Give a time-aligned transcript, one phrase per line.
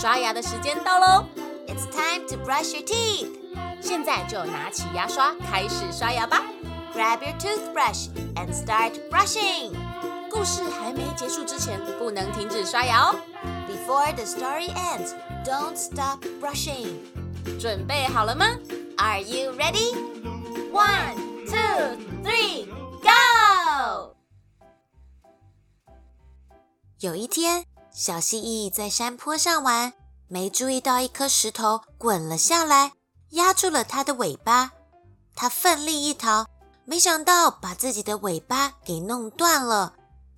[0.00, 1.26] 刷牙的时间到喽
[1.66, 3.28] ！It's time to brush your teeth。
[3.82, 6.40] 现在就拿起牙刷开始刷牙吧。
[6.94, 9.74] Grab your toothbrush and start brushing。
[10.30, 13.20] 故事还没结束之前，不能停止刷牙哦。
[13.68, 15.12] Before the story ends,
[15.44, 16.94] don't stop brushing。
[17.60, 18.46] 准备好了吗
[18.96, 19.94] ？Are you ready?
[20.72, 22.64] One, two, three,
[23.02, 24.14] go！
[27.00, 29.92] 有一天，小蜥蜴在山坡上玩，
[30.32, 32.92] 没注意到一颗石头滚了下来，
[33.30, 34.70] 压住了它的尾巴。
[35.34, 36.46] 它奋力一逃，
[36.84, 39.94] 没想到把自己的尾巴给弄断了。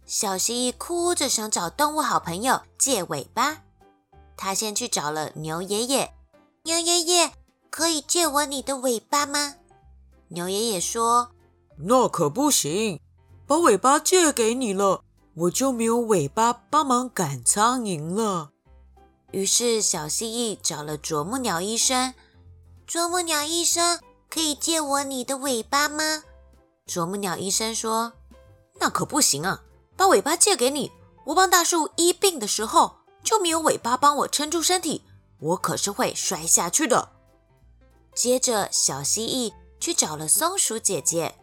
[0.06, 3.58] 小蜥蜴哭着想找动物好朋友借尾巴。
[4.34, 6.14] 它先去找了牛爷爷
[6.64, 7.32] ：“牛爷爷，
[7.68, 9.56] 可以借我你的尾巴吗？”
[10.28, 11.32] 牛爷爷说
[11.76, 12.98] ：“那可不行，
[13.46, 15.02] 把尾巴借给你了。”
[15.36, 18.50] 我就没有尾巴帮忙赶苍蝇了。
[19.32, 22.14] 于是小蜥蜴找了啄木鸟医生。
[22.86, 23.98] 啄木鸟医生，
[24.30, 26.22] 可以借我你的尾巴吗？
[26.86, 28.12] 啄木鸟医生说
[28.80, 29.62] ：“那可不行啊，
[29.96, 30.92] 把尾巴借给你，
[31.26, 35.02] 我帮大树医病的时候就没有尾巴帮我撑住身体，
[35.40, 37.10] 我可是会摔下去的。”
[38.14, 41.34] 接着小蜥蜴去找了松鼠姐姐。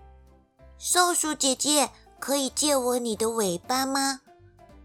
[0.78, 1.92] 松鼠姐姐。
[2.22, 4.20] 可以借我你的尾巴吗？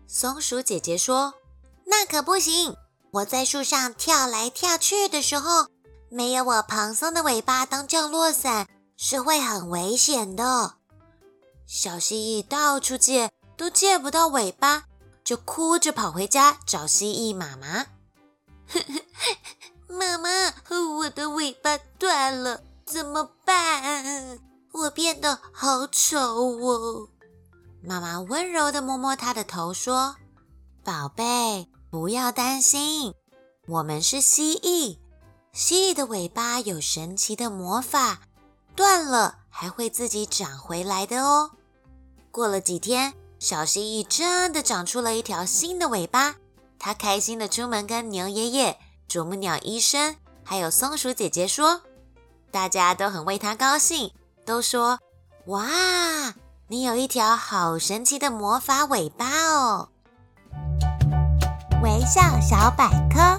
[0.06, 1.34] 松鼠姐姐说
[1.86, 2.76] ：“那可不行，
[3.14, 5.68] 我在树上跳来跳去的时候，
[6.10, 10.74] 没有我蓬松的尾巴当降落伞，是会很危险的。”
[11.64, 14.84] 小蜥蜴到处借都借不到尾巴，
[15.22, 17.86] 就哭着跑回家找蜥蜴妈妈。
[19.86, 20.28] 妈妈，
[20.98, 24.40] 我的尾巴断了，怎么办？
[24.72, 27.08] 我变得好丑哦！
[27.80, 30.16] 妈妈温柔地摸摸它的头，说
[30.82, 33.14] ：“宝贝，不要担心，
[33.68, 34.98] 我们是蜥蜴。
[35.52, 38.22] 蜥蜴的尾巴有神奇的魔法，
[38.74, 41.52] 断了还会自己长回来的哦。”
[42.32, 46.34] 过了几天，小蜥蜴真的长出了一条新的尾巴。
[46.80, 51.80] 它开心地出门跟牛爷爷、啄木鸟医生还有松鼠姐姐说，
[52.50, 54.12] 大家都很为它高兴，
[54.44, 54.98] 都说
[55.46, 55.64] ：“哇！”
[56.66, 59.90] 你有一条好神奇的魔法尾巴哦！
[62.06, 63.38] 笑小百科：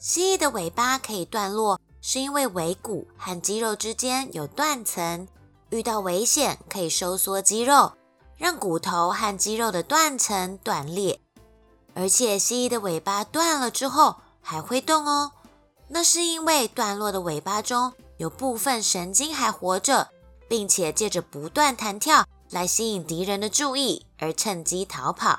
[0.00, 5.28] 蜥蜴的尾巴可以断落，是因为尾骨和肌肉之间有断层，
[5.70, 7.92] 遇到危险可以收缩肌肉，
[8.36, 11.20] 让骨头和肌肉的断层断裂。
[11.94, 15.30] 而且，蜥蜴的尾巴断了之后还会动哦，
[15.86, 20.08] 那是因为断落的尾巴中有部分神经还活着。
[20.48, 25.38] 并且借着不断弹跳来吸引敌人的注意，而趁机逃跑。